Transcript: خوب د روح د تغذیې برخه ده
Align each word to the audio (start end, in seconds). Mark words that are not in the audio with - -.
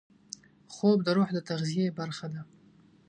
خوب 0.73 0.97
د 1.03 1.07
روح 1.17 1.29
د 1.35 1.39
تغذیې 1.49 1.87
برخه 1.99 2.27
ده 2.33 2.41